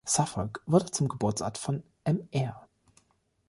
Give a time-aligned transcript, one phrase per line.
[0.03, 2.67] Suffolk wurde zum Geburtsort von "Mr.